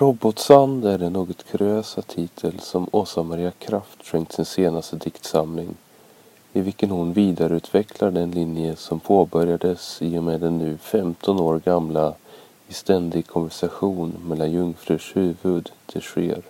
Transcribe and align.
Robotsand 0.00 0.84
är 0.84 0.98
den 0.98 1.12
något 1.12 1.50
kuriösa 1.50 2.02
titel 2.02 2.60
som 2.60 2.86
Åsa 2.92 3.22
Maria 3.22 3.50
Kraft 3.50 4.06
skänkt 4.06 4.32
sin 4.32 4.44
senaste 4.44 4.96
diktsamling 4.96 5.74
i 6.52 6.60
vilken 6.60 6.90
hon 6.90 7.12
vidareutvecklar 7.12 8.10
den 8.10 8.30
linje 8.30 8.76
som 8.76 9.00
påbörjades 9.00 10.02
i 10.02 10.18
och 10.18 10.22
med 10.22 10.40
den 10.40 10.58
nu 10.58 10.78
15 10.78 11.40
år 11.40 11.60
gamla 11.64 12.14
i 12.68 12.72
ständig 12.72 13.26
konversation 13.26 14.12
mellan 14.28 14.52
jungfrurs 14.52 15.16
huvud 15.16 15.70
det 15.92 16.00
sker. 16.00 16.42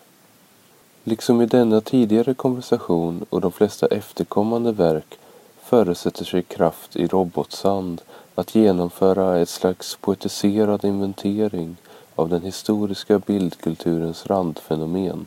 Liksom 1.05 1.43
i 1.43 1.46
denna 1.46 1.80
tidigare 1.80 2.35
konversation 2.35 3.25
och 3.30 3.41
de 3.41 3.53
flesta 3.53 3.87
efterkommande 3.87 4.73
verk 4.73 5.19
förutsätter 5.62 6.25
sig 6.25 6.43
kraft 6.43 6.96
i 6.96 7.07
robotsand 7.07 8.01
att 8.35 8.54
genomföra 8.54 9.39
ett 9.39 9.49
slags 9.49 9.96
poetiserad 9.96 10.85
inventering 10.85 11.76
av 12.18 12.29
den 12.29 12.43
historiska 12.43 13.18
bildkulturens 13.18 14.27
randfenomen. 14.27 15.27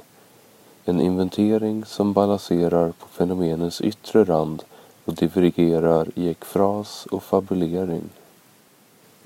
En 0.85 1.01
inventering 1.01 1.85
som 1.85 2.13
balanserar 2.13 2.91
på 2.91 3.07
fenomenens 3.07 3.81
yttre 3.81 4.23
rand 4.23 4.63
och 5.05 5.13
divergerar 5.13 6.07
i 6.15 6.27
ekfras 6.27 7.05
och 7.05 7.23
fabulering. 7.23 8.09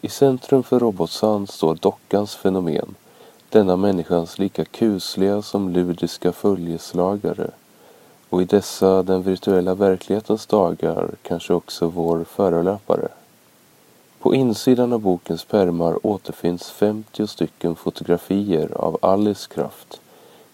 I 0.02 0.10
centrum 0.10 0.64
för 0.64 0.80
robotsand 0.80 1.50
står 1.50 1.76
dockans 1.76 2.36
fenomen, 2.36 2.96
denna 3.50 3.76
människans 3.76 4.40
lika 4.40 4.66
kusliga 4.66 5.41
som 5.41 5.70
ludiska 5.70 6.32
följeslagare 6.32 7.52
och 8.30 8.41
i 8.41 8.46
dessa 8.46 9.04
den 9.04 9.22
virtuella 9.22 9.76
verklighetens 9.76 10.46
dagar 10.46 11.10
kanske 11.22 11.54
också 11.54 11.88
vår 11.88 12.24
förelöpare. 12.24 13.08
På 14.26 14.36
insidan 14.36 14.94
av 14.94 15.00
bokens 15.00 15.46
pärmar 15.46 16.08
återfinns 16.08 16.70
50 16.72 17.27
stycken 17.27 17.76
fotografier 17.76 18.72
av 18.77 18.98
Alice 19.02 19.49
Kraft. 19.54 20.02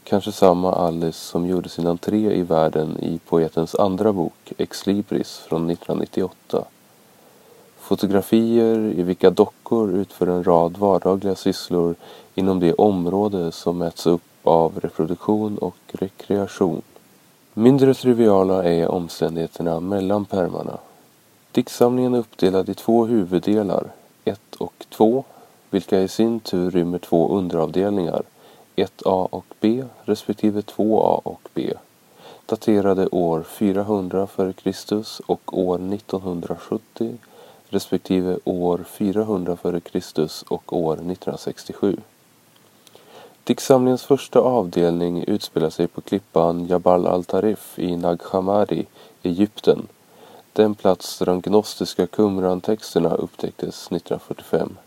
Kanske 0.04 0.32
samma 0.32 0.74
Alice 0.74 1.20
som 1.20 1.48
gjorde 1.48 1.70
sin 1.70 1.88
entré 1.88 2.34
i 2.34 2.42
världen 2.42 3.00
i 3.00 3.20
poetens 3.30 3.76
andra 3.76 4.14
bok 4.14 4.54
Ex 4.58 4.88
Libris 4.88 5.38
från 5.38 5.70
1998. 5.70 6.66
Fotografier 7.80 8.78
i 8.78 9.04
vilka 9.04 9.30
dockor 9.30 9.92
utför 9.92 10.28
en 10.28 10.44
rad 10.44 10.78
vardagliga 10.78 11.36
sysslor 11.36 11.96
inom 12.36 12.60
det 12.60 12.74
område 12.74 13.52
som 13.52 13.78
mäts 13.78 14.08
upp 14.08 14.22
av 14.44 14.80
reproduktion 14.80 15.58
och 15.58 15.78
rekreation. 15.92 16.82
Mindre 17.54 17.94
triviala 17.94 18.64
är 18.64 18.88
omständigheterna 18.88 19.80
mellan 19.80 20.26
pärmarna. 20.26 20.78
Diktsamlingen 21.54 22.14
är 22.14 22.20
uppdelad 22.20 22.70
i 22.70 22.74
två 22.74 23.06
huvuddelar, 23.06 23.92
1 24.26 24.56
och 24.56 24.86
2, 24.90 25.24
vilka 25.70 26.02
i 26.02 26.08
sin 26.08 26.40
tur 26.40 26.72
rymmer 26.72 26.98
två 26.98 27.38
underavdelningar, 27.38 28.24
1a 28.76 29.28
och 29.32 29.46
b 29.60 29.84
respektive 30.04 30.62
2a 30.62 31.22
och 31.24 31.50
b, 31.54 31.74
daterade 32.46 33.08
år 33.08 33.44
400 33.44 34.24
f.Kr. 34.24 35.04
och 35.26 35.58
år 35.60 35.76
1970 35.76 37.18
respektive 37.70 38.38
år 38.44 38.86
400 38.88 39.58
f.Kr. 39.64 40.30
och 40.48 40.74
år 40.74 40.94
1967. 40.94 41.98
Diktsamlingens 43.44 44.04
första 44.04 44.40
avdelning 44.40 45.24
utspelar 45.24 45.70
sig 45.70 45.88
på 45.88 46.02
klippan 46.02 46.68
Jabal 46.68 47.08
al-Tarif 47.08 47.80
i 47.80 47.98
Nag 47.98 48.22
Hammadi, 48.32 48.86
Egypten 49.24 49.88
den 50.54 50.76
plats 50.76 51.20
där 51.20 51.26
de 51.26 51.42
gnostiska 51.42 52.08
Qumran-texterna 52.08 53.16
upptäcktes 53.16 53.86
1945. 53.92 54.78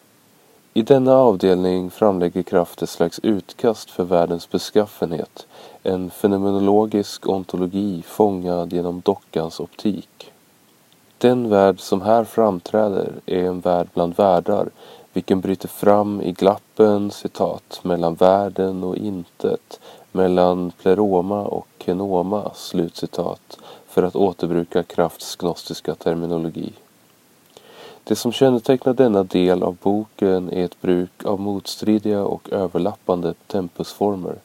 I 0.74 0.82
denna 0.82 1.12
avdelning 1.12 1.90
framlägger 1.90 2.42
Kraft 2.42 2.82
ett 2.82 2.88
slags 2.88 3.20
utkast 3.22 3.90
för 3.90 4.04
världens 4.04 4.50
beskaffenhet, 4.50 5.46
en 5.82 6.10
fenomenologisk 6.10 7.28
ontologi 7.28 8.02
fångad 8.06 8.72
genom 8.72 9.00
dockans 9.00 9.60
optik. 9.60 10.32
Den 11.18 11.48
värld 11.48 11.80
som 11.80 12.02
här 12.02 12.24
framträder 12.24 13.12
är 13.26 13.44
en 13.44 13.60
värld 13.60 13.88
bland 13.94 14.16
världar, 14.16 14.68
vilken 15.12 15.40
bryter 15.40 15.68
fram 15.68 16.20
i 16.20 16.32
glappen 16.32 17.10
citat, 17.10 17.80
mellan 17.82 18.14
världen 18.14 18.84
och 18.84 18.96
intet, 18.96 19.80
mellan 20.14 20.72
pleroma 20.82 21.42
och 21.42 21.68
kenoma, 21.78 22.50
slutcitat, 22.54 23.58
för 23.86 24.02
att 24.02 24.16
återbruka 24.16 24.82
Krafts 24.82 25.36
gnostiska 25.36 25.94
terminologi. 25.94 26.72
Det 28.04 28.16
som 28.16 28.32
kännetecknar 28.32 28.94
denna 28.94 29.22
del 29.22 29.62
av 29.62 29.76
boken 29.82 30.52
är 30.52 30.64
ett 30.64 30.80
bruk 30.80 31.24
av 31.24 31.40
motstridiga 31.40 32.24
och 32.24 32.52
överlappande 32.52 33.34
tempusformer, 33.46 34.36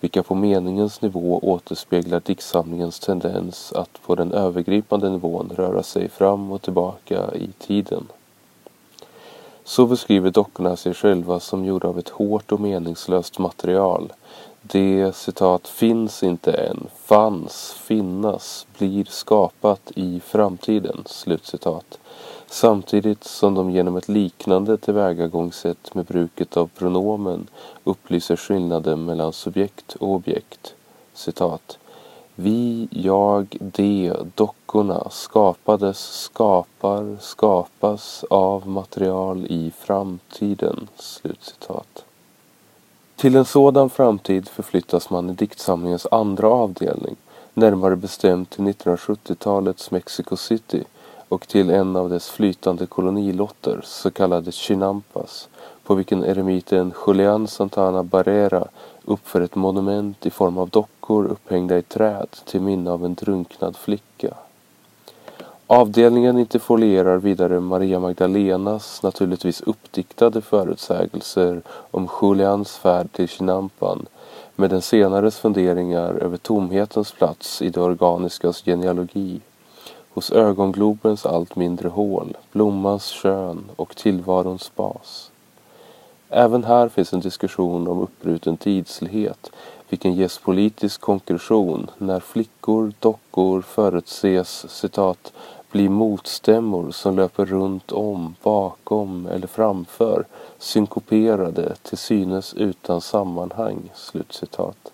vilka 0.00 0.22
på 0.22 0.34
meningens 0.34 1.02
nivå 1.02 1.40
återspeglar 1.42 2.22
diktsamlingens 2.24 3.00
tendens 3.00 3.72
att 3.72 4.02
på 4.06 4.14
den 4.14 4.32
övergripande 4.32 5.10
nivån 5.10 5.52
röra 5.54 5.82
sig 5.82 6.08
fram 6.08 6.52
och 6.52 6.62
tillbaka 6.62 7.34
i 7.34 7.48
tiden. 7.58 8.06
Så 9.68 9.86
beskriver 9.86 10.30
dockorna 10.30 10.76
sig 10.76 10.94
själva 10.94 11.40
som 11.40 11.64
gjorda 11.64 11.88
av 11.88 11.98
ett 11.98 12.08
hårt 12.08 12.52
och 12.52 12.60
meningslöst 12.60 13.38
material, 13.38 14.12
det 14.62 15.16
citat 15.16 15.68
finns 15.68 16.22
inte 16.22 16.52
än, 16.52 16.86
fanns, 17.04 17.72
finnas, 17.72 18.66
blir 18.78 19.04
skapat 19.04 19.92
i 19.94 20.20
framtiden. 20.20 21.02
Slutcitat. 21.06 21.98
Samtidigt 22.46 23.24
som 23.24 23.54
de 23.54 23.70
genom 23.70 23.96
ett 23.96 24.08
liknande 24.08 24.76
tillvägagångssätt 24.76 25.94
med 25.94 26.04
bruket 26.04 26.56
av 26.56 26.70
pronomen 26.78 27.46
upplyser 27.84 28.36
skillnaden 28.36 29.04
mellan 29.04 29.32
subjekt 29.32 29.94
och 29.94 30.08
objekt. 30.08 30.74
Citat. 31.14 31.78
Vi, 32.38 32.88
jag, 32.90 33.56
de, 33.60 34.12
dockorna 34.34 35.10
skapades, 35.10 35.98
skapar, 35.98 37.16
skapas 37.20 38.24
av 38.30 38.68
material 38.68 39.46
i 39.48 39.72
framtiden. 39.78 40.88
Slutcitat. 40.96 42.04
Till 43.16 43.36
en 43.36 43.44
sådan 43.44 43.90
framtid 43.90 44.48
förflyttas 44.48 45.10
man 45.10 45.30
i 45.30 45.32
diktsamlingens 45.32 46.06
andra 46.10 46.48
avdelning, 46.48 47.16
närmare 47.54 47.96
bestämt 47.96 48.50
till 48.50 48.64
1970-talets 48.64 49.90
Mexico 49.90 50.36
City 50.36 50.84
och 51.28 51.48
till 51.48 51.70
en 51.70 51.96
av 51.96 52.10
dess 52.10 52.30
flytande 52.30 52.86
kolonilotter, 52.86 53.80
så 53.84 54.10
kallade 54.10 54.52
Chinampas, 54.52 55.48
på 55.84 55.94
vilken 55.94 56.24
eremiten 56.24 56.92
Julian 57.06 57.48
Santana 57.48 58.02
Barrera 58.02 58.64
uppför 59.04 59.40
ett 59.40 59.54
monument 59.54 60.26
i 60.26 60.30
form 60.30 60.58
av 60.58 60.68
dockor 60.68 61.26
upphängda 61.26 61.78
i 61.78 61.82
träd 61.82 62.28
till 62.44 62.60
minne 62.60 62.90
av 62.90 63.04
en 63.04 63.14
drunknad 63.14 63.76
flicka. 63.76 64.34
Avdelningen 65.66 66.38
interfolierar 66.38 67.16
vidare 67.16 67.60
Maria 67.60 68.00
Magdalenas 68.00 69.02
naturligtvis 69.02 69.60
uppdiktade 69.60 70.40
förutsägelser 70.40 71.62
om 71.90 72.08
Julians 72.22 72.76
färd 72.76 73.12
till 73.12 73.28
Chinampan 73.28 74.06
med 74.56 74.70
den 74.70 74.82
senares 74.82 75.38
funderingar 75.38 76.14
över 76.14 76.36
tomhetens 76.36 77.12
plats 77.12 77.62
i 77.62 77.68
det 77.68 77.80
organiskas 77.80 78.62
genealogi 78.62 79.40
hos 80.16 80.30
ögonglobens 80.32 81.26
allt 81.26 81.56
mindre 81.56 81.88
hål, 81.88 82.36
blommans 82.52 83.06
kön 83.06 83.64
och 83.76 83.96
tillvarons 83.96 84.72
bas. 84.76 85.30
Även 86.30 86.64
här 86.64 86.88
finns 86.88 87.12
en 87.12 87.20
diskussion 87.20 87.88
om 87.88 88.00
uppbruten 88.00 88.56
tidslighet 88.56 89.50
vilken 89.88 90.14
ges 90.14 90.38
politisk 90.38 91.00
konkretion 91.00 91.90
när 91.98 92.20
flickor, 92.20 92.92
dockor 93.00 93.62
förutses 93.62 94.70
citat 94.70 95.32
bli 95.70 95.88
motstämmor 95.88 96.90
som 96.90 97.16
löper 97.16 97.44
runt 97.44 97.92
om, 97.92 98.34
bakom 98.42 99.26
eller 99.26 99.46
framför, 99.46 100.24
synkoperade, 100.58 101.74
till 101.82 101.98
synes 101.98 102.54
utan 102.54 103.00
sammanhang." 103.00 103.90
Slutcitat. 103.94 104.92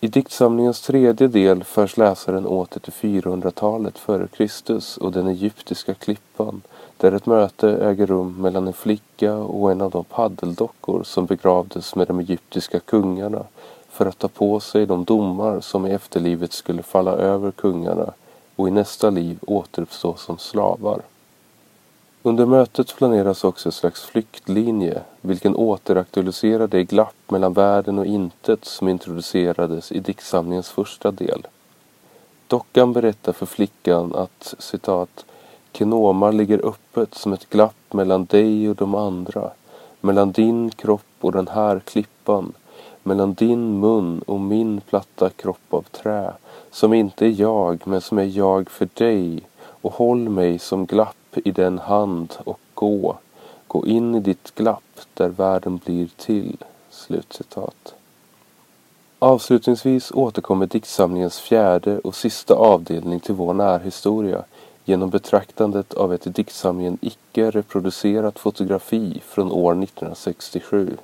I 0.00 0.08
diktsamlingens 0.08 0.80
tredje 0.80 1.28
del 1.28 1.64
förs 1.64 1.96
läsaren 1.96 2.46
åter 2.46 2.80
till 2.80 2.92
400-talet 2.92 3.98
före 3.98 4.26
Kristus 4.26 4.96
och 4.96 5.12
den 5.12 5.26
egyptiska 5.26 5.94
klippan 5.94 6.62
där 6.96 7.12
ett 7.12 7.26
möte 7.26 7.70
äger 7.70 8.06
rum 8.06 8.36
mellan 8.40 8.66
en 8.66 8.72
flicka 8.72 9.34
och 9.34 9.70
en 9.70 9.80
av 9.80 9.90
de 9.90 10.04
paddeldockor 10.04 11.02
som 11.02 11.26
begravdes 11.26 11.94
med 11.94 12.06
de 12.06 12.18
egyptiska 12.18 12.80
kungarna 12.80 13.44
för 13.88 14.06
att 14.06 14.18
ta 14.18 14.28
på 14.28 14.60
sig 14.60 14.86
de 14.86 15.04
domar 15.04 15.60
som 15.60 15.86
i 15.86 15.90
efterlivet 15.90 16.52
skulle 16.52 16.82
falla 16.82 17.12
över 17.12 17.50
kungarna 17.50 18.12
och 18.56 18.68
i 18.68 18.70
nästa 18.70 19.10
liv 19.10 19.38
återuppstå 19.46 20.14
som 20.14 20.38
slavar. 20.38 21.00
Under 22.22 22.46
mötet 22.46 22.96
planeras 22.96 23.44
också 23.44 23.68
ett 23.68 23.74
slags 23.74 24.02
flyktlinje 24.02 25.02
vilken 25.20 25.56
återaktualiserar 25.56 26.66
det 26.66 26.84
glapp 26.84 27.30
mellan 27.30 27.52
världen 27.52 27.98
och 27.98 28.06
intet 28.06 28.64
som 28.64 28.88
introducerades 28.88 29.92
i 29.92 30.00
diktsamlingens 30.00 30.68
första 30.68 31.10
del. 31.10 31.46
Dockan 32.46 32.92
berättar 32.92 33.32
för 33.32 33.46
flickan 33.46 34.14
att 34.14 34.54
citat 34.58 35.24
Kenoma 35.72 36.30
ligger 36.30 36.66
öppet 36.66 37.14
som 37.14 37.32
ett 37.32 37.50
glapp 37.50 37.92
mellan 37.92 38.24
dig 38.24 38.68
och 38.68 38.76
de 38.76 38.94
andra. 38.94 39.50
mellan 40.00 40.32
din 40.32 40.70
kropp 40.70 41.02
och 41.20 41.32
den 41.32 41.48
här 41.48 41.80
klippan, 41.80 42.52
mellan 43.02 43.34
din 43.34 43.80
mun 43.80 44.22
och 44.26 44.40
min 44.40 44.80
platta 44.80 45.30
kropp 45.30 45.74
av 45.74 45.82
trä, 45.82 46.32
som 46.70 46.94
inte 46.94 47.26
är 47.26 47.40
jag, 47.40 47.80
men 47.84 48.00
som 48.00 48.18
är 48.18 48.24
jag 48.38 48.70
för 48.70 48.88
dig, 48.94 49.40
och 49.58 49.92
håll 49.92 50.28
mig 50.28 50.58
som 50.58 50.86
glapp 50.86 51.27
i 51.44 51.50
den 51.50 51.78
hand 51.78 52.34
och 52.44 52.60
gå, 52.74 53.16
gå 53.66 53.86
in 53.86 54.14
i 54.14 54.20
ditt 54.20 54.54
glapp 54.54 55.00
där 55.14 55.28
världen 55.28 55.80
blir 55.84 56.08
till. 56.16 56.56
Slutcitat. 56.90 57.94
Avslutningsvis 59.18 60.10
återkommer 60.10 60.66
diktsamlingens 60.66 61.38
fjärde 61.38 61.98
och 61.98 62.14
sista 62.14 62.54
avdelning 62.54 63.20
till 63.20 63.34
vår 63.34 63.54
närhistoria 63.54 64.44
genom 64.84 65.10
betraktandet 65.10 65.94
av 65.94 66.14
ett 66.14 66.26
i 66.26 66.30
diktsamlingen 66.30 66.98
icke 67.00 67.50
reproducerat 67.50 68.38
fotografi 68.38 69.22
från 69.24 69.52
år 69.52 69.72
1967. 69.72 70.96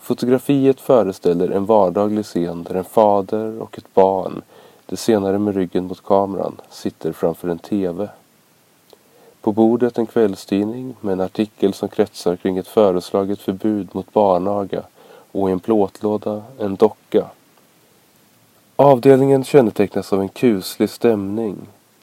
Fotografiet 0.00 0.80
föreställer 0.80 1.50
en 1.50 1.66
vardaglig 1.66 2.24
scen 2.24 2.62
där 2.62 2.74
en 2.74 2.84
fader 2.84 3.62
och 3.62 3.78
ett 3.78 3.94
barn, 3.94 4.42
det 4.86 4.96
senare 4.96 5.38
med 5.38 5.54
ryggen 5.54 5.84
mot 5.84 6.04
kameran, 6.04 6.56
sitter 6.70 7.12
framför 7.12 7.48
en 7.48 7.58
TV. 7.58 8.08
På 9.46 9.52
bordet 9.52 9.98
en 9.98 10.06
kvällstidning 10.06 10.94
med 11.00 11.12
en 11.12 11.20
artikel 11.20 11.74
som 11.74 11.88
kretsar 11.88 12.36
kring 12.36 12.58
ett 12.58 12.68
föreslaget 12.68 13.40
förbud 13.40 13.88
mot 13.92 14.12
barnaga 14.12 14.82
och 15.32 15.48
i 15.48 15.52
en 15.52 15.60
plåtlåda 15.60 16.42
en 16.58 16.74
docka. 16.74 17.26
Avdelningen 18.76 19.44
kännetecknas 19.44 20.12
av 20.12 20.20
en 20.20 20.28
kuslig 20.28 20.90
stämning. 20.90 21.56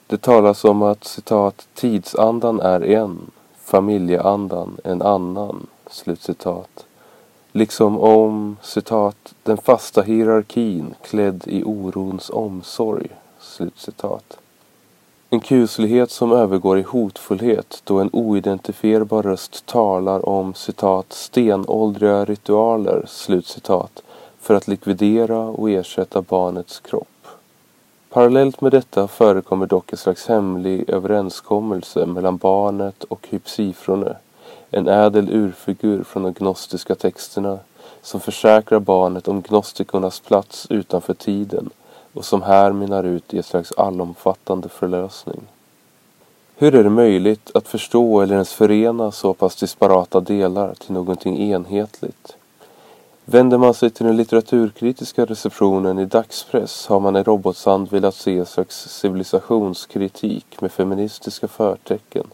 Det 0.08 0.22
talas 0.22 0.66
om 0.66 0.82
att 0.82 1.04
citat 1.04 1.68
tidsandan 1.74 2.60
är 2.60 2.84
en, 2.84 3.32
familjeandan 3.64 4.78
en 4.84 5.02
annan. 5.02 5.68
Slutcitat. 5.88 6.86
Liksom 7.52 8.00
om 8.00 8.58
citat 8.62 9.34
den 9.44 9.58
fasta 9.58 10.02
hierarkin 10.02 10.96
klädd 11.02 11.44
i 11.46 11.64
orons 11.64 12.30
omsorg. 12.30 13.08
Slutcitat. 13.40 14.38
En 15.34 15.40
kuslighet 15.40 16.12
som 16.12 16.32
övergår 16.32 16.80
i 16.80 16.82
hotfullhet 16.82 17.82
då 17.84 18.00
en 18.00 18.10
oidentifierbar 18.14 19.24
röst 19.24 19.66
talar 19.66 20.30
om 20.30 20.54
citat 20.54 21.14
stenåldriga 21.14 22.26
ritualer 22.26 23.04
slutcitat 23.08 24.04
för 24.40 24.56
att 24.56 24.68
likvidera 24.68 25.40
och 25.40 25.70
ersätta 25.70 26.22
barnets 26.22 26.80
kropp. 26.80 27.28
Parallellt 28.10 28.62
med 28.62 28.72
detta 28.72 29.08
förekommer 29.08 29.66
dock 29.66 29.92
en 29.92 29.98
slags 29.98 30.28
hemlig 30.28 30.90
överenskommelse 30.90 32.06
mellan 32.06 32.38
barnet 32.38 33.04
och 33.04 33.28
Hypsifrone, 33.30 34.18
en 34.72 34.88
ädel 34.88 35.30
urfigur 35.30 36.04
från 36.04 36.24
de 36.24 36.34
gnostiska 36.34 36.96
texterna 36.96 37.60
som 38.02 38.20
försäkrar 38.20 38.80
barnet 38.80 39.28
om 39.28 39.42
gnostikernas 39.42 40.20
plats 40.20 40.68
utanför 40.70 41.14
tiden 41.14 41.70
och 42.14 42.26
som 42.26 42.42
här 42.42 42.72
mynnar 42.72 43.04
ut 43.04 43.34
i 43.34 43.40
ett 43.40 43.46
slags 43.46 43.72
allomfattande 43.72 44.70
förlösning. 44.70 45.42
Hur 46.56 46.76
är 46.76 46.84
det 46.84 46.90
möjligt 46.90 47.52
att 47.54 47.68
förstå 47.68 48.22
eller 48.22 48.34
ens 48.34 48.54
förena 48.54 49.12
så 49.12 49.34
pass 49.34 49.56
disparata 49.56 50.20
delar 50.20 50.74
till 50.74 50.94
någonting 50.94 51.38
enhetligt? 51.52 52.36
Vänder 53.26 53.58
man 53.58 53.74
sig 53.74 53.90
till 53.90 54.06
den 54.06 54.18
litteraturkritiska 54.18 55.26
receptionen 55.26 56.00
i 56.00 56.06
dagspress 56.06 56.88
har 56.88 57.00
man 57.00 57.16
i 57.16 57.24
Robotsand 57.24 57.92
velat 57.92 58.16
se 58.16 58.38
ett 58.38 58.50
slags 58.50 58.90
civilisationskritik 58.90 60.62
med 60.62 60.72
feministiska 60.72 61.48
förtecken. 61.48 62.28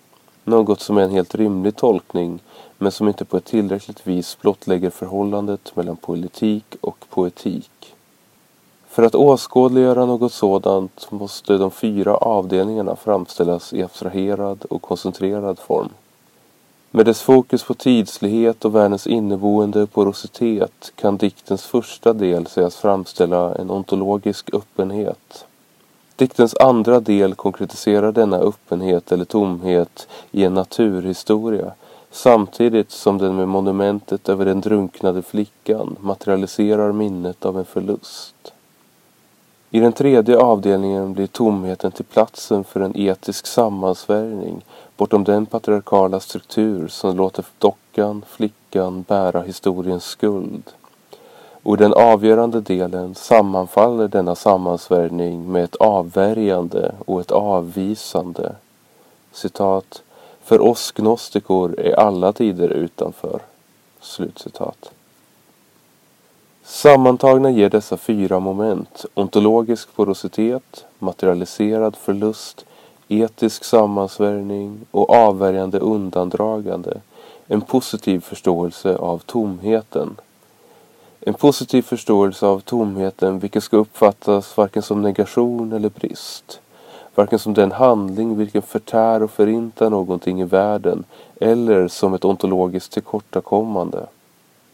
Något 0.43 0.79
som 0.79 0.97
är 0.97 1.01
en 1.01 1.11
helt 1.11 1.35
rimlig 1.35 1.75
tolkning 1.75 2.39
men 2.77 2.91
som 2.91 3.07
inte 3.07 3.25
på 3.25 3.37
ett 3.37 3.45
tillräckligt 3.45 4.07
vis 4.07 4.37
blottlägger 4.41 4.89
förhållandet 4.89 5.75
mellan 5.75 5.95
politik 5.95 6.75
och 6.81 7.05
poetik. 7.09 7.95
För 8.99 9.05
att 9.05 9.15
åskådliggöra 9.15 10.05
något 10.05 10.33
sådant 10.33 11.11
måste 11.11 11.57
de 11.57 11.71
fyra 11.71 12.15
avdelningarna 12.15 12.95
framställas 12.95 13.73
i 13.73 13.83
abstraherad 13.83 14.65
och 14.69 14.81
koncentrerad 14.81 15.59
form. 15.59 15.89
Med 16.91 17.05
dess 17.05 17.21
fokus 17.21 17.63
på 17.63 17.73
tidslighet 17.73 18.65
och 18.65 18.75
världens 18.75 19.07
inneboende 19.07 19.87
porositet 19.87 20.91
kan 20.95 21.17
diktens 21.17 21.65
första 21.65 22.13
del 22.13 22.47
sägas 22.47 22.75
framställa 22.75 23.55
en 23.55 23.71
ontologisk 23.71 24.53
öppenhet. 24.53 25.45
Diktens 26.15 26.55
andra 26.55 26.99
del 26.99 27.35
konkretiserar 27.35 28.11
denna 28.11 28.37
öppenhet 28.37 29.11
eller 29.11 29.25
tomhet 29.25 30.07
i 30.31 30.43
en 30.43 30.53
naturhistoria 30.53 31.71
samtidigt 32.11 32.91
som 32.91 33.17
den 33.17 33.35
med 33.35 33.47
monumentet 33.47 34.29
över 34.29 34.45
den 34.45 34.61
drunknade 34.61 35.21
flickan 35.21 35.95
materialiserar 35.99 36.91
minnet 36.91 37.45
av 37.45 37.57
en 37.57 37.65
förlust. 37.65 38.53
I 39.71 39.79
den 39.79 39.93
tredje 39.93 40.37
avdelningen 40.37 41.13
blir 41.13 41.27
tomheten 41.27 41.91
till 41.91 42.05
platsen 42.05 42.63
för 42.63 42.79
en 42.79 42.97
etisk 42.97 43.47
sammansvärjning 43.47 44.65
bortom 44.97 45.23
den 45.23 45.45
patriarkala 45.45 46.19
struktur 46.19 46.87
som 46.87 47.17
låter 47.17 47.45
dockan, 47.59 48.25
flickan 48.27 49.01
bära 49.01 49.41
historiens 49.41 50.03
skuld. 50.03 50.63
Och 51.63 51.75
i 51.75 51.77
den 51.77 51.93
avgörande 51.93 52.61
delen 52.61 53.15
sammanfaller 53.15 54.07
denna 54.07 54.35
sammansvärjning 54.35 55.51
med 55.51 55.63
ett 55.63 55.75
avvärjande 55.75 56.95
och 57.05 57.21
ett 57.21 57.31
avvisande. 57.31 58.55
Citat. 59.31 60.03
För 60.43 60.61
oss 60.61 60.91
gnostikor 60.91 61.79
är 61.79 61.99
alla 61.99 62.33
tider 62.33 62.69
utanför. 62.69 63.41
Slutcitat. 64.01 64.91
Sammantagna 66.71 67.49
ger 67.49 67.69
dessa 67.69 67.97
fyra 67.97 68.39
moment 68.39 69.05
ontologisk 69.13 69.95
porositet, 69.95 70.85
materialiserad 70.99 71.95
förlust, 71.95 72.65
etisk 73.07 73.63
sammansvärjning 73.63 74.79
och 74.91 75.09
avvärjande 75.09 75.79
undandragande 75.79 77.01
en 77.47 77.61
positiv 77.61 78.19
förståelse 78.19 78.95
av 78.97 79.17
tomheten. 79.17 80.15
En 81.19 81.33
positiv 81.33 81.81
förståelse 81.81 82.45
av 82.45 82.59
tomheten 82.59 83.39
vilken 83.39 83.61
ska 83.61 83.77
uppfattas 83.77 84.57
varken 84.57 84.81
som 84.81 85.01
negation 85.01 85.73
eller 85.73 85.89
brist. 85.89 86.61
Varken 87.15 87.39
som 87.39 87.53
den 87.53 87.71
handling 87.71 88.37
vilken 88.37 88.61
förtär 88.61 89.23
och 89.23 89.31
förintar 89.31 89.89
någonting 89.89 90.41
i 90.41 90.45
världen 90.45 91.03
eller 91.41 91.87
som 91.87 92.13
ett 92.13 92.25
ontologiskt 92.25 92.91
tillkortakommande. 92.91 94.07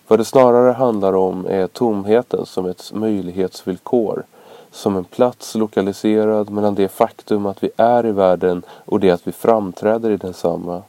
Vad 0.07 0.19
det 0.19 0.25
snarare 0.25 0.71
handlar 0.71 1.13
om 1.13 1.45
är 1.49 1.67
tomheten 1.67 2.45
som 2.45 2.65
ett 2.65 2.91
möjlighetsvillkor. 2.93 4.23
Som 4.71 4.95
en 4.95 5.03
plats 5.03 5.55
lokaliserad 5.55 6.49
mellan 6.49 6.75
det 6.75 6.87
faktum 6.87 7.45
att 7.45 7.63
vi 7.63 7.69
är 7.77 8.05
i 8.05 8.11
världen 8.11 8.63
och 8.69 8.99
det 8.99 9.11
att 9.11 9.27
vi 9.27 9.31
framträder 9.31 10.09
i 10.09 10.17
densamma. 10.17 10.81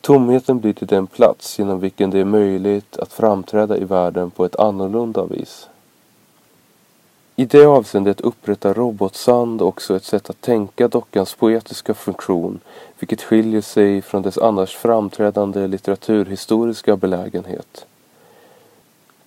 Tomheten 0.00 0.60
blir 0.60 0.72
till 0.72 0.86
den 0.86 1.06
plats 1.06 1.58
genom 1.58 1.80
vilken 1.80 2.10
det 2.10 2.18
är 2.18 2.24
möjligt 2.24 2.98
att 2.98 3.12
framträda 3.12 3.76
i 3.76 3.84
världen 3.84 4.30
på 4.30 4.44
ett 4.44 4.56
annorlunda 4.56 5.24
vis. 5.24 5.68
I 7.36 7.44
det 7.44 7.66
avseendet 7.66 8.20
upprättar 8.20 8.74
Robotsand 8.74 9.62
också 9.62 9.96
ett 9.96 10.04
sätt 10.04 10.30
att 10.30 10.40
tänka 10.40 10.88
dockans 10.88 11.34
poetiska 11.34 11.94
funktion, 11.94 12.60
vilket 12.98 13.22
skiljer 13.22 13.60
sig 13.60 14.02
från 14.02 14.22
dess 14.22 14.38
annars 14.38 14.76
framträdande 14.76 15.66
litteraturhistoriska 15.66 16.96
belägenhet. 16.96 17.86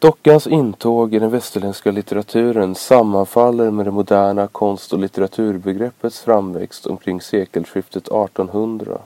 Dockans 0.02 0.48
intåg 0.48 1.14
i 1.14 1.20
den 1.20 1.30
västerländska 1.30 1.92
litteraturen 1.92 2.76
sammanfaller 2.76 3.72
med 3.72 3.86
det 3.86 3.92
moderna 3.92 4.48
konst- 4.48 4.94
och 4.94 5.00
litteraturbegreppets 5.00 6.20
framväxt 6.20 6.88
omkring 6.88 7.22
sekelskiftet 7.22 8.04
1800. 8.04 8.98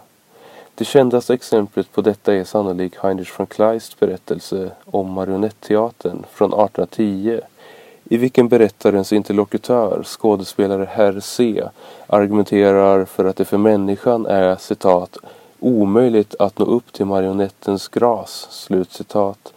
Det 0.76 0.86
kändaste 0.86 1.34
exemplet 1.34 1.92
på 1.92 2.02
detta 2.02 2.34
är 2.34 2.44
sannolikt 2.44 2.98
Heinrich 3.04 3.40
von 3.40 3.48
Kleists 3.48 4.00
berättelse 4.00 4.72
om 4.86 5.12
marionetteatern 5.12 6.26
från 6.32 6.54
1810 6.54 7.40
i 8.04 8.18
vilken 8.18 8.48
berättarens 8.48 9.14
interlokutör, 9.14 10.04
skådespelare 10.04 10.88
Herr 10.92 11.20
C, 11.20 11.64
argumenterar 12.08 13.06
för 13.06 13.26
att 13.26 13.36
det 13.36 13.46
för 13.46 13.58
människan 13.58 14.26
är 14.26 14.56
citat 14.56 15.18
omöjligt 15.60 16.36
att 16.40 16.60
nå 16.60 16.66
upp 16.66 16.94
till 16.94 17.06
marionettens 17.06 17.88
gras, 17.88 18.48
slut 18.52 18.92
citat, 18.92 19.54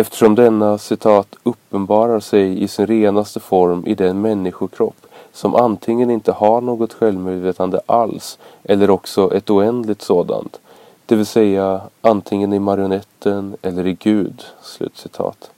eftersom 0.00 0.34
denna 0.34 0.78
citat 0.78 1.36
uppenbarar 1.42 2.20
sig 2.20 2.62
i 2.62 2.68
sin 2.68 2.86
renaste 2.86 3.40
form 3.40 3.86
i 3.86 3.94
den 3.94 4.20
människokropp 4.20 5.06
som 5.32 5.54
antingen 5.54 6.10
inte 6.10 6.32
har 6.32 6.60
något 6.60 6.92
självmedvetande 6.92 7.80
alls 7.86 8.38
eller 8.62 8.90
också 8.90 9.34
ett 9.34 9.50
oändligt 9.50 10.02
sådant, 10.02 10.60
det 11.06 11.16
vill 11.16 11.26
säga 11.26 11.80
antingen 12.00 12.52
i 12.52 12.58
marionetten 12.58 13.56
eller 13.62 13.86
i 13.86 13.92
Gud. 13.92 14.44
Slutcitat. 14.62 15.50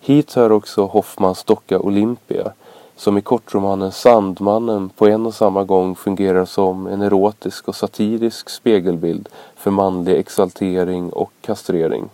Hit 0.00 0.34
hör 0.34 0.52
också 0.52 0.84
Hoffmans 0.84 1.44
docka 1.44 1.78
Olympia 1.78 2.52
som 2.96 3.18
i 3.18 3.22
kortromanen 3.22 3.92
Sandmannen 3.92 4.88
på 4.88 5.06
en 5.06 5.26
och 5.26 5.34
samma 5.34 5.64
gång 5.64 5.94
fungerar 5.94 6.44
som 6.44 6.86
en 6.86 7.02
erotisk 7.02 7.68
och 7.68 7.76
satirisk 7.76 8.48
spegelbild 8.50 9.28
för 9.56 9.70
manlig 9.70 10.16
exaltering 10.16 11.12
och 11.12 11.32
kastrering. 11.40 12.08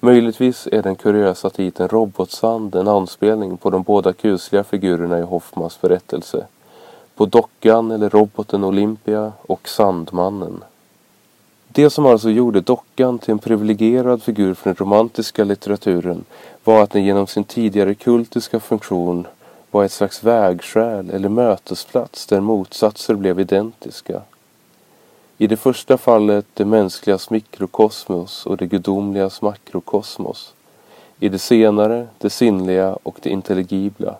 Möjligtvis 0.00 0.68
är 0.72 0.82
den 0.82 0.96
kuriösa 0.96 1.50
titeln 1.50 1.88
Robotsand 1.88 2.74
en 2.74 2.88
anspelning 2.88 3.56
på 3.56 3.70
de 3.70 3.82
båda 3.82 4.12
kusliga 4.12 4.64
figurerna 4.64 5.18
i 5.18 5.22
Hoffmans 5.22 5.80
berättelse. 5.80 6.46
På 7.14 7.26
dockan 7.26 7.90
eller 7.90 8.10
roboten 8.10 8.64
Olympia 8.64 9.32
och 9.42 9.68
Sandmannen. 9.68 10.64
Det 11.68 11.90
som 11.90 12.06
alltså 12.06 12.30
gjorde 12.30 12.60
dockan 12.60 13.18
till 13.18 13.32
en 13.32 13.38
privilegierad 13.38 14.22
figur 14.22 14.54
för 14.54 14.70
den 14.70 14.76
romantiska 14.76 15.44
litteraturen 15.44 16.24
var 16.64 16.82
att 16.82 16.90
den 16.90 17.04
genom 17.04 17.26
sin 17.26 17.44
tidigare 17.44 17.94
kultiska 17.94 18.60
funktion 18.60 19.26
var 19.70 19.84
ett 19.84 19.92
slags 19.92 20.24
vägskäl 20.24 21.10
eller 21.10 21.28
mötesplats 21.28 22.26
där 22.26 22.40
motsatser 22.40 23.14
blev 23.14 23.40
identiska. 23.40 24.22
I 25.40 25.46
det 25.46 25.56
första 25.56 25.98
fallet 25.98 26.46
det 26.54 26.64
mänskligas 26.64 27.30
mikrokosmos 27.30 28.46
och 28.46 28.56
det 28.56 28.66
gudomligas 28.66 29.42
makrokosmos. 29.42 30.54
I 31.20 31.28
det 31.28 31.38
senare 31.38 32.06
det 32.18 32.30
sinnliga 32.30 32.98
och 33.02 33.18
det 33.22 33.30
intelligibla. 33.30 34.16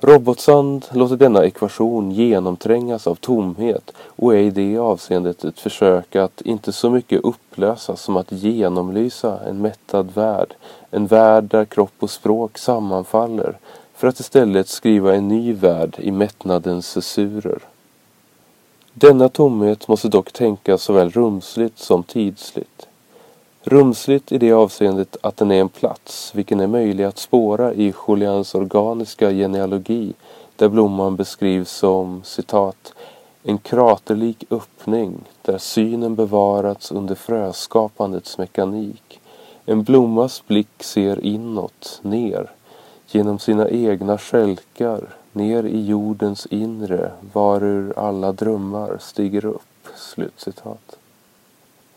Robotsand 0.00 0.86
låter 0.92 1.16
denna 1.16 1.44
ekvation 1.44 2.10
genomträngas 2.10 3.06
av 3.06 3.14
tomhet 3.14 3.92
och 3.98 4.34
är 4.34 4.38
i 4.38 4.50
det 4.50 4.78
avseendet 4.78 5.44
ett 5.44 5.60
försök 5.60 6.16
att 6.16 6.40
inte 6.40 6.72
så 6.72 6.90
mycket 6.90 7.20
upplösa 7.24 7.96
som 7.96 8.16
att 8.16 8.32
genomlysa 8.32 9.40
en 9.46 9.58
mättad 9.58 10.10
värld. 10.14 10.54
En 10.90 11.06
värld 11.06 11.44
där 11.44 11.64
kropp 11.64 11.94
och 11.98 12.10
språk 12.10 12.58
sammanfaller 12.58 13.58
för 13.94 14.08
att 14.08 14.20
istället 14.20 14.68
skriva 14.68 15.14
en 15.14 15.28
ny 15.28 15.52
värld 15.52 15.96
i 15.98 16.10
mättnadens 16.10 16.86
susurer. 16.86 17.58
Denna 18.98 19.28
tomhet 19.28 19.88
måste 19.88 20.08
dock 20.08 20.32
tänkas 20.32 20.82
såväl 20.82 21.10
rumsligt 21.10 21.78
som 21.78 22.02
tidsligt. 22.02 22.88
Rumsligt 23.62 24.32
i 24.32 24.38
det 24.38 24.52
avseendet 24.52 25.16
att 25.20 25.36
den 25.36 25.50
är 25.50 25.60
en 25.60 25.68
plats 25.68 26.34
vilken 26.34 26.60
är 26.60 26.66
möjlig 26.66 27.04
att 27.04 27.18
spåra 27.18 27.74
i 27.74 27.94
Julians 28.08 28.54
organiska 28.54 29.30
genealogi 29.30 30.12
där 30.56 30.68
blomman 30.68 31.16
beskrivs 31.16 31.70
som 31.70 32.22
citat 32.24 32.94
en 33.42 33.58
kraterlik 33.58 34.44
öppning 34.50 35.24
där 35.42 35.58
synen 35.58 36.14
bevarats 36.14 36.92
under 36.92 37.14
fröskapandets 37.14 38.38
mekanik. 38.38 39.20
En 39.66 39.82
blommas 39.82 40.42
blick 40.46 40.82
ser 40.82 41.24
inåt, 41.24 42.00
ner, 42.02 42.50
genom 43.10 43.38
sina 43.38 43.70
egna 43.70 44.18
skälkar, 44.18 45.00
ner 45.36 45.64
i 45.64 45.86
jordens 45.86 46.46
inre, 46.46 47.12
varur 47.32 47.98
alla 47.98 48.32
drömmar 48.32 48.98
stiger 49.00 49.44
upp. 49.44 49.62
Slutcitat 49.96 50.98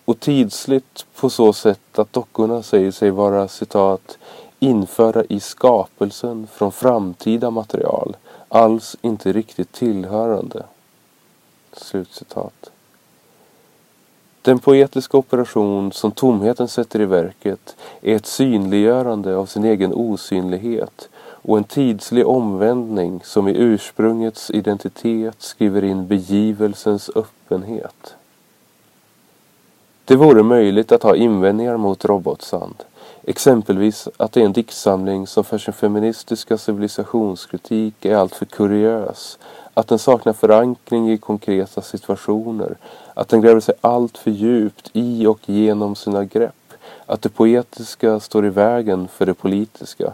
och 0.10 0.20
tidsligt 0.20 1.06
på 1.16 1.30
så 1.30 1.54
sätt 1.54 2.00
att 2.00 2.14
dockorna 2.14 2.64
säger 2.64 2.92
sig 2.92 3.12
vara 3.12 3.48
citat 3.48 4.18
införda 4.60 5.24
i 5.24 5.40
skapelsen 5.40 6.48
från 6.54 6.72
framtida 6.72 7.50
material 7.50 8.16
alls 8.48 8.98
inte 9.02 9.34
riktigt 9.34 9.72
tillhörande. 9.72 10.66
Slutcitat. 11.74 12.72
Den 14.42 14.60
poetiska 14.60 15.18
operation 15.18 15.92
som 15.92 16.12
tomheten 16.12 16.68
sätter 16.68 17.02
i 17.02 17.06
verket 17.06 17.76
är 18.02 18.16
ett 18.16 18.26
synliggörande 18.26 19.36
av 19.36 19.46
sin 19.46 19.66
egen 19.66 19.94
osynlighet 19.94 21.10
och 21.42 21.58
en 21.58 21.64
tidslig 21.64 22.28
omvändning 22.28 23.22
som 23.24 23.48
i 23.48 23.58
ursprungets 23.58 24.52
identitet 24.52 25.36
skriver 25.42 25.84
in 25.84 26.08
begivelsens 26.08 27.10
öppenhet. 27.16 28.16
Det 30.06 30.16
vore 30.16 30.44
möjligt 30.44 30.92
att 30.92 31.04
ha 31.04 31.16
invändningar 31.16 31.78
mot 31.78 32.06
robotsand. 32.06 32.76
Exempelvis 33.24 34.08
att 34.18 34.32
det 34.32 34.42
är 34.42 34.46
en 34.46 34.54
diktsamling 34.54 35.28
som 35.28 35.44
för 35.44 35.58
sin 35.58 35.74
feministiska 35.74 36.58
civilisationskritik 36.58 38.06
är 38.06 38.16
alltför 38.16 38.46
kuriös. 38.46 39.38
Att 39.74 39.88
den 39.88 40.00
saknar 40.00 40.34
förankring 40.34 41.12
i 41.12 41.18
konkreta 41.18 41.82
situationer. 41.82 42.78
Att 43.14 43.30
den 43.30 43.42
gräver 43.42 43.60
sig 43.60 43.76
allt 43.82 44.18
för 44.18 44.32
djupt 44.32 44.90
i 44.94 45.28
och 45.28 45.40
genom 45.50 45.96
sina 45.96 46.24
grepp. 46.24 46.74
Att 47.06 47.22
det 47.22 47.30
poetiska 47.30 48.20
står 48.20 48.46
i 48.46 48.50
vägen 48.50 49.08
för 49.08 49.26
det 49.26 49.34
politiska. 49.34 50.14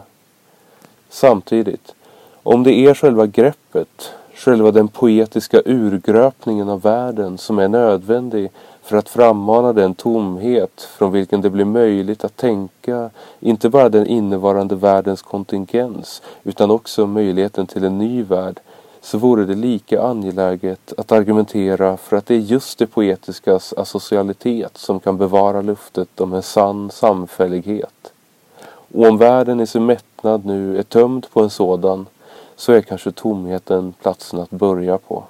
Samtidigt, 1.16 1.94
om 2.42 2.62
det 2.62 2.72
är 2.72 2.94
själva 2.94 3.26
greppet, 3.26 4.10
själva 4.34 4.70
den 4.70 4.88
poetiska 4.88 5.62
urgröpningen 5.64 6.68
av 6.68 6.82
världen 6.82 7.38
som 7.38 7.58
är 7.58 7.68
nödvändig 7.68 8.50
för 8.82 8.96
att 8.96 9.08
frammana 9.08 9.72
den 9.72 9.94
tomhet 9.94 10.88
från 10.98 11.12
vilken 11.12 11.40
det 11.40 11.50
blir 11.50 11.64
möjligt 11.64 12.24
att 12.24 12.36
tänka 12.36 13.10
inte 13.40 13.68
bara 13.68 13.88
den 13.88 14.06
innevarande 14.06 14.74
världens 14.74 15.22
kontingens 15.22 16.22
utan 16.44 16.70
också 16.70 17.06
möjligheten 17.06 17.66
till 17.66 17.84
en 17.84 17.98
ny 17.98 18.22
värld 18.22 18.60
så 19.00 19.18
vore 19.18 19.44
det 19.44 19.54
lika 19.54 20.02
angeläget 20.02 20.92
att 20.96 21.12
argumentera 21.12 21.96
för 21.96 22.16
att 22.16 22.26
det 22.26 22.34
är 22.34 22.38
just 22.38 22.78
det 22.78 22.86
poetiskas 22.86 23.74
asocialitet 23.76 24.78
som 24.78 25.00
kan 25.00 25.18
bevara 25.18 25.62
luftet 25.62 26.20
om 26.20 26.32
en 26.32 26.42
sann 26.42 26.90
samfällighet. 26.90 28.12
Och 28.94 29.06
om 29.06 29.18
världen 29.18 29.60
i 29.60 29.66
sin 29.66 29.86
mättnad 30.16 30.44
nu 30.44 30.78
är 30.78 30.82
tömd 30.82 31.26
på 31.32 31.40
en 31.42 31.50
sådan 31.50 32.06
så 32.56 32.72
är 32.72 32.80
kanske 32.80 33.12
tomheten 33.12 33.94
platsen 34.02 34.40
att 34.40 34.50
börja 34.50 34.98
på. 34.98 35.24